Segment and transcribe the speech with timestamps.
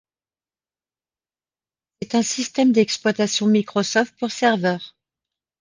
[2.01, 4.95] C’est un système d'exploitation Microsoft pour serveur.